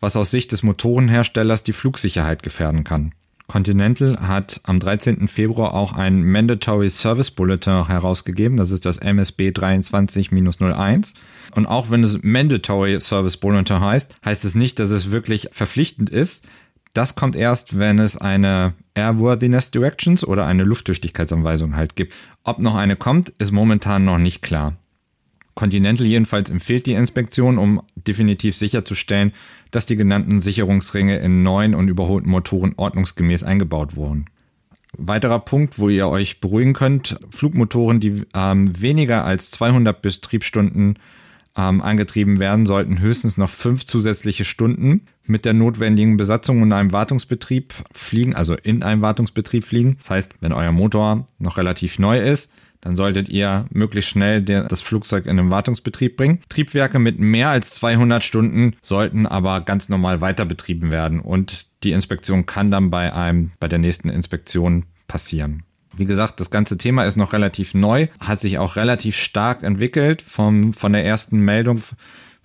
was 0.00 0.16
aus 0.16 0.32
Sicht 0.32 0.50
des 0.50 0.64
Motorenherstellers 0.64 1.62
die 1.62 1.72
Flugsicherheit 1.72 2.42
gefährden 2.42 2.82
kann. 2.82 3.12
Continental 3.46 4.18
hat 4.26 4.60
am 4.64 4.80
13. 4.80 5.28
Februar 5.28 5.72
auch 5.72 5.92
ein 5.92 6.24
Mandatory 6.24 6.90
Service 6.90 7.30
Bulletin 7.30 7.86
herausgegeben, 7.86 8.56
das 8.56 8.72
ist 8.72 8.84
das 8.84 8.98
MSB 8.98 9.50
23-01. 9.50 11.14
Und 11.54 11.66
auch 11.66 11.88
wenn 11.88 12.02
es 12.02 12.24
Mandatory 12.24 13.00
Service 13.00 13.36
Bulletin 13.36 13.80
heißt, 13.80 14.16
heißt 14.24 14.44
es 14.44 14.56
nicht, 14.56 14.80
dass 14.80 14.90
es 14.90 15.12
wirklich 15.12 15.48
verpflichtend 15.52 16.10
ist. 16.10 16.44
Das 16.96 17.14
kommt 17.14 17.36
erst, 17.36 17.78
wenn 17.78 17.98
es 17.98 18.16
eine 18.16 18.72
Airworthiness 18.94 19.70
Directions 19.70 20.26
oder 20.26 20.46
eine 20.46 20.64
Lufttüchtigkeitsanweisung 20.64 21.76
halt 21.76 21.94
gibt. 21.94 22.14
Ob 22.42 22.58
noch 22.58 22.74
eine 22.74 22.96
kommt, 22.96 23.28
ist 23.36 23.52
momentan 23.52 24.06
noch 24.06 24.16
nicht 24.16 24.40
klar. 24.40 24.78
Continental 25.54 26.06
jedenfalls 26.06 26.48
empfiehlt 26.48 26.86
die 26.86 26.94
Inspektion, 26.94 27.58
um 27.58 27.82
definitiv 27.96 28.56
sicherzustellen, 28.56 29.32
dass 29.72 29.84
die 29.84 29.96
genannten 29.96 30.40
Sicherungsringe 30.40 31.18
in 31.18 31.42
neuen 31.42 31.74
und 31.74 31.88
überholten 31.88 32.30
Motoren 32.30 32.72
ordnungsgemäß 32.78 33.42
eingebaut 33.42 33.94
wurden. 33.94 34.24
Weiterer 34.96 35.40
Punkt, 35.40 35.78
wo 35.78 35.90
ihr 35.90 36.08
euch 36.08 36.40
beruhigen 36.40 36.72
könnt, 36.72 37.18
Flugmotoren, 37.28 38.00
die 38.00 38.22
ähm, 38.32 38.80
weniger 38.80 39.26
als 39.26 39.50
200 39.50 40.00
Betriebsstunden 40.00 40.98
ähm, 41.56 41.80
angetrieben 41.80 42.38
werden, 42.38 42.66
sollten 42.66 43.00
höchstens 43.00 43.36
noch 43.36 43.50
fünf 43.50 43.86
zusätzliche 43.86 44.44
Stunden 44.44 45.06
mit 45.24 45.44
der 45.44 45.54
notwendigen 45.54 46.16
Besatzung 46.16 46.62
in 46.62 46.72
einem 46.72 46.92
Wartungsbetrieb 46.92 47.74
fliegen, 47.92 48.34
also 48.34 48.54
in 48.54 48.82
einem 48.82 49.02
Wartungsbetrieb 49.02 49.64
fliegen. 49.64 49.96
Das 49.98 50.10
heißt, 50.10 50.34
wenn 50.40 50.52
euer 50.52 50.72
Motor 50.72 51.26
noch 51.38 51.56
relativ 51.56 51.98
neu 51.98 52.20
ist, 52.20 52.50
dann 52.82 52.94
solltet 52.94 53.28
ihr 53.28 53.66
möglichst 53.70 54.10
schnell 54.10 54.42
das 54.42 54.80
Flugzeug 54.80 55.26
in 55.26 55.38
den 55.38 55.50
Wartungsbetrieb 55.50 56.16
bringen. 56.16 56.40
Triebwerke 56.48 56.98
mit 56.98 57.18
mehr 57.18 57.48
als 57.48 57.70
200 57.74 58.22
Stunden 58.22 58.76
sollten 58.80 59.26
aber 59.26 59.62
ganz 59.62 59.88
normal 59.88 60.20
weiter 60.20 60.44
betrieben 60.44 60.92
werden 60.92 61.20
und 61.20 61.66
die 61.82 61.92
Inspektion 61.92 62.46
kann 62.46 62.70
dann 62.70 62.90
bei 62.90 63.12
einem, 63.12 63.50
bei 63.58 63.66
der 63.66 63.78
nächsten 63.78 64.08
Inspektion 64.08 64.84
passieren. 65.08 65.64
Wie 65.96 66.04
gesagt, 66.04 66.40
das 66.40 66.50
ganze 66.50 66.76
Thema 66.76 67.04
ist 67.04 67.16
noch 67.16 67.32
relativ 67.32 67.74
neu, 67.74 68.08
hat 68.20 68.40
sich 68.40 68.58
auch 68.58 68.76
relativ 68.76 69.16
stark 69.16 69.62
entwickelt 69.62 70.22
vom, 70.22 70.72
von 70.72 70.92
der 70.92 71.04
ersten 71.04 71.38
Meldung 71.40 71.80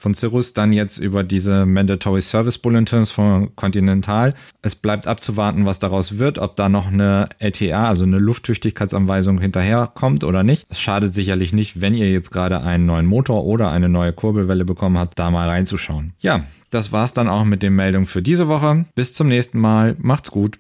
von 0.02 0.14
Cirrus 0.16 0.54
dann 0.54 0.74
jetzt 0.74 0.98
über 0.98 1.24
diese 1.24 1.66
Mandatory 1.66 2.22
Service 2.22 2.58
Bulletins 2.58 3.12
von 3.12 3.56
Continental. 3.56 4.34
Es 4.62 4.76
bleibt 4.76 5.08
abzuwarten, 5.08 5.66
was 5.66 5.80
daraus 5.80 6.18
wird, 6.18 6.40
ob 6.40 6.56
da 6.56 6.70
noch 6.70 6.88
eine 6.88 7.30
LTA, 7.40 7.88
also 7.88 8.04
eine 8.04 8.18
Lufttüchtigkeitsanweisung 8.18 9.40
hinterherkommt 9.40 10.24
oder 10.24 10.44
nicht. 10.44 10.66
Es 10.70 10.80
schadet 10.80 11.14
sicherlich 11.14 11.54
nicht, 11.54 11.82
wenn 11.82 11.94
ihr 11.94 12.12
jetzt 12.12 12.32
gerade 12.32 12.62
einen 12.62 12.88
neuen 12.88 13.06
Motor 13.06 13.46
oder 13.46 13.70
eine 13.70 13.90
neue 13.90 14.12
Kurbelwelle 14.12 14.66
bekommen 14.66 14.98
habt, 14.98 15.20
da 15.20 15.30
mal 15.30 15.48
reinzuschauen. 15.48 16.14
Ja, 16.20 16.46
das 16.72 16.92
war's 16.92 17.14
dann 17.14 17.30
auch 17.30 17.44
mit 17.44 17.62
den 17.62 17.76
Meldungen 17.76 18.08
für 18.08 18.24
diese 18.24 18.48
Woche. 18.48 18.86
Bis 18.96 19.14
zum 19.14 19.28
nächsten 19.28 19.60
Mal. 19.60 19.96
Macht's 20.00 20.32
gut. 20.32 20.58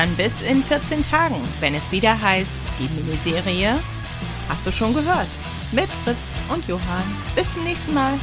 Dann 0.00 0.16
bis 0.16 0.40
in 0.40 0.64
14 0.64 1.02
Tagen, 1.02 1.36
wenn 1.60 1.74
es 1.74 1.92
wieder 1.92 2.18
heißt, 2.18 2.48
die 2.78 2.88
Miniserie 2.88 3.78
hast 4.48 4.66
du 4.66 4.72
schon 4.72 4.94
gehört. 4.94 5.28
Mit 5.72 5.90
Fritz 6.04 6.16
und 6.48 6.66
Johann. 6.66 7.04
Bis 7.34 7.52
zum 7.52 7.64
nächsten 7.64 7.92
Mal. 7.92 8.14